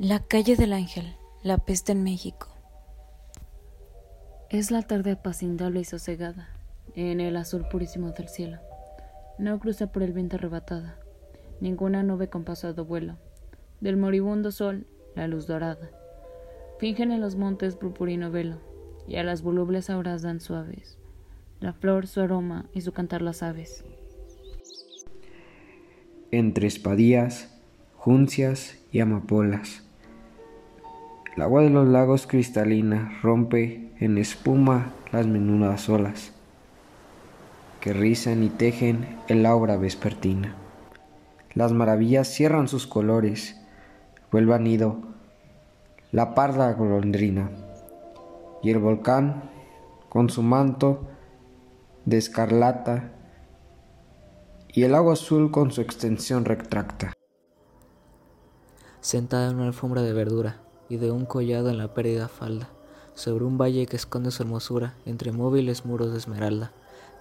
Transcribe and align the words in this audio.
La 0.00 0.18
calle 0.18 0.56
del 0.56 0.72
Ángel, 0.72 1.14
la 1.44 1.56
peste 1.56 1.92
en 1.92 2.02
México. 2.02 2.48
Es 4.50 4.72
la 4.72 4.82
tarde 4.82 5.12
apacible 5.12 5.78
y 5.78 5.84
sosegada, 5.84 6.48
en 6.96 7.20
el 7.20 7.36
azul 7.36 7.68
purísimo 7.70 8.10
del 8.10 8.28
cielo. 8.28 8.58
No 9.38 9.60
cruza 9.60 9.92
por 9.92 10.02
el 10.02 10.12
viento 10.12 10.34
arrebatada, 10.34 10.98
ninguna 11.60 12.02
nube 12.02 12.28
con 12.28 12.42
pasado 12.42 12.84
vuelo. 12.84 13.18
Del 13.80 13.96
moribundo 13.96 14.50
sol, 14.50 14.84
la 15.14 15.28
luz 15.28 15.46
dorada. 15.46 15.88
Fingen 16.80 17.12
en 17.12 17.20
los 17.20 17.36
montes 17.36 17.76
purpurino 17.76 18.32
velo, 18.32 18.58
y 19.06 19.14
a 19.14 19.22
las 19.22 19.42
volubles 19.42 19.90
auras 19.90 20.22
dan 20.22 20.40
suaves. 20.40 20.98
La 21.60 21.72
flor 21.72 22.08
su 22.08 22.20
aroma 22.20 22.66
y 22.74 22.80
su 22.80 22.90
cantar 22.90 23.22
las 23.22 23.44
aves. 23.44 23.84
Entre 26.32 26.66
espadías, 26.66 27.53
juncias 28.04 28.76
y 28.92 29.00
amapolas 29.00 29.82
el 31.34 31.42
agua 31.42 31.62
de 31.62 31.70
los 31.70 31.88
lagos 31.88 32.26
cristalina 32.26 33.18
rompe 33.22 33.90
en 33.98 34.18
espuma 34.18 34.92
las 35.10 35.26
menudas 35.26 35.88
olas 35.88 36.34
que 37.80 37.94
rizan 37.94 38.42
y 38.42 38.50
tejen 38.50 39.18
el 39.26 39.46
aura 39.46 39.78
vespertina. 39.78 40.54
Las 41.54 41.72
maravillas 41.72 42.28
cierran 42.28 42.68
sus 42.68 42.86
colores, 42.86 43.58
vuelve 44.30 44.58
nido 44.58 44.98
la 46.12 46.34
parda 46.34 46.74
golondrina 46.74 47.50
y 48.62 48.70
el 48.70 48.80
volcán 48.80 49.50
con 50.10 50.28
su 50.28 50.42
manto 50.42 51.08
de 52.04 52.18
escarlata 52.18 53.12
y 54.68 54.82
el 54.82 54.94
agua 54.94 55.14
azul 55.14 55.50
con 55.50 55.72
su 55.72 55.80
extensión 55.80 56.44
retracta. 56.44 57.14
Sentada 59.04 59.50
en 59.50 59.56
una 59.56 59.66
alfombra 59.66 60.00
de 60.00 60.14
verdura, 60.14 60.62
y 60.88 60.96
de 60.96 61.10
un 61.10 61.26
collado 61.26 61.68
en 61.68 61.76
la 61.76 61.92
perdida 61.92 62.26
falda, 62.26 62.70
sobre 63.12 63.44
un 63.44 63.58
valle 63.58 63.84
que 63.84 63.96
esconde 63.96 64.30
su 64.30 64.42
hermosura 64.42 64.94
entre 65.04 65.30
móviles 65.30 65.84
muros 65.84 66.10
de 66.12 66.16
esmeralda, 66.16 66.72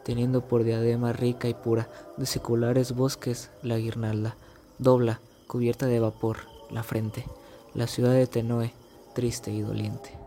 teniendo 0.06 0.48
por 0.48 0.64
diadema 0.64 1.12
rica 1.12 1.50
y 1.50 1.54
pura 1.54 1.90
de 2.16 2.26
seculares 2.26 2.96
bosques 2.96 3.52
la 3.64 3.78
guirnalda, 3.78 4.38
dobla, 4.80 5.20
cubierta 5.46 5.86
de 5.86 6.00
vapor, 6.00 6.38
la 6.72 6.84
frente, 6.84 7.26
la 7.74 7.88
ciudad 7.88 8.14
de 8.14 8.28
Tenoe, 8.28 8.72
triste 9.14 9.52
y 9.52 9.60
doliente. 9.60 10.18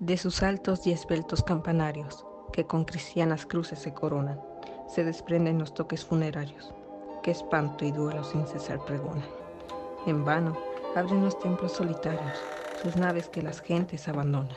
De 0.00 0.16
sus 0.16 0.42
altos 0.42 0.84
y 0.88 0.90
esbeltos 0.90 1.44
campanarios, 1.44 2.26
que 2.52 2.66
con 2.66 2.84
cristianas 2.84 3.46
cruces 3.46 3.78
se 3.78 3.94
coronan, 3.94 4.40
se 4.88 5.04
desprenden 5.04 5.60
los 5.60 5.74
toques 5.74 6.04
funerarios, 6.04 6.74
que 7.22 7.30
espanto 7.30 7.84
y 7.84 7.92
duelo 7.92 8.24
sin 8.24 8.48
cesar 8.48 8.84
pregonan. 8.84 9.38
En 10.06 10.24
vano 10.24 10.56
abren 10.96 11.22
los 11.22 11.38
templos 11.38 11.72
solitarios, 11.72 12.38
sus 12.82 12.96
naves 12.96 13.28
que 13.28 13.42
las 13.42 13.60
gentes 13.60 14.08
abandonan. 14.08 14.56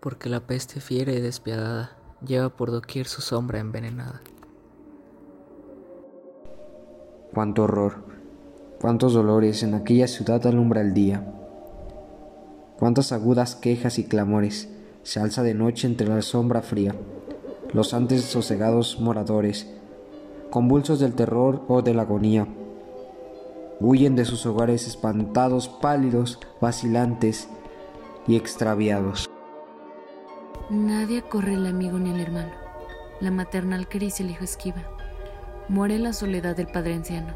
Porque 0.00 0.28
la 0.28 0.40
peste 0.40 0.80
fiera 0.80 1.12
y 1.12 1.20
despiadada 1.20 1.96
lleva 2.24 2.48
por 2.48 2.70
doquier 2.70 3.06
su 3.06 3.20
sombra 3.20 3.58
envenenada. 3.58 4.22
Cuánto 7.34 7.64
horror, 7.64 8.04
cuántos 8.80 9.12
dolores 9.12 9.62
en 9.62 9.74
aquella 9.74 10.08
ciudad 10.08 10.46
alumbra 10.46 10.80
el 10.80 10.94
día. 10.94 11.24
Cuántas 12.78 13.12
agudas 13.12 13.56
quejas 13.56 13.98
y 13.98 14.04
clamores 14.04 14.68
se 15.02 15.20
alza 15.20 15.42
de 15.42 15.54
noche 15.54 15.86
entre 15.86 16.08
la 16.08 16.22
sombra 16.22 16.62
fría. 16.62 16.94
Los 17.72 17.92
antes 17.92 18.22
sosegados 18.22 19.00
moradores, 19.00 19.68
convulsos 20.54 21.00
del 21.00 21.14
terror 21.14 21.64
o 21.66 21.82
de 21.82 21.94
la 21.94 22.02
agonía, 22.02 22.46
huyen 23.80 24.14
de 24.14 24.24
sus 24.24 24.46
hogares 24.46 24.86
espantados, 24.86 25.66
pálidos, 25.66 26.38
vacilantes 26.60 27.48
y 28.28 28.36
extraviados. 28.36 29.28
Nadie 30.70 31.22
corre 31.22 31.54
el 31.54 31.66
amigo 31.66 31.98
ni 31.98 32.10
el 32.12 32.20
hermano. 32.20 32.52
La 33.20 33.32
maternal 33.32 33.88
caricia 33.88 34.24
el 34.24 34.30
hijo 34.30 34.44
esquiva. 34.44 34.80
Muere 35.68 35.98
la 35.98 36.12
soledad 36.12 36.54
del 36.54 36.68
padre 36.68 36.94
anciano. 36.94 37.34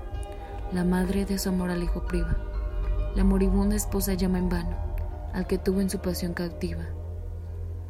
La 0.73 0.85
madre 0.85 1.25
de 1.25 1.41
su 1.41 1.49
amor 1.49 1.71
al 1.71 1.83
hijo 1.83 2.07
priva. 2.07 2.37
La 3.17 3.25
moribunda 3.25 3.75
esposa 3.75 4.15
llama 4.15 4.39
en 4.39 4.49
vano 4.49 4.77
al 5.33 5.49
que 5.49 5.59
tuvo 5.59 5.81
en 5.81 5.91
su 5.91 5.99
pasión 5.99 6.35
cautiva. 6.35 6.87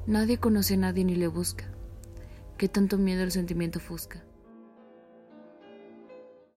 Nadie 0.07 0.39
conoce 0.39 0.73
a 0.73 0.79
nadie 0.79 1.05
ni 1.05 1.17
le 1.17 1.27
busca. 1.27 1.67
Que 2.57 2.71
tanto 2.71 2.97
miedo 2.97 3.25
el 3.25 3.31
sentimiento 3.31 3.79
ofusca. 3.79 4.25